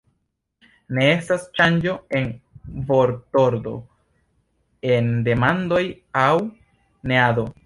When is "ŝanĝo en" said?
1.59-2.31